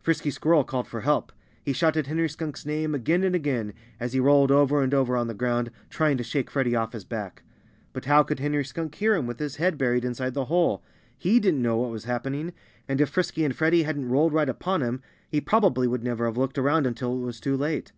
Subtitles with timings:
[0.00, 1.32] Frisky Squirrel called for help.
[1.62, 5.26] He shouted Henry Skunk's name again and again, as he rolled over and over on
[5.26, 7.42] the ground, trying to shake Freddie off his back.
[7.92, 10.82] But how could Henry Skunk hear him, with his head buried inside the hole?
[11.18, 12.54] He didn't know what was happening.
[12.88, 16.38] And if Frisky and Freddie hadn't rolled right upon him he probably would never have
[16.38, 17.92] looked around until it was too late.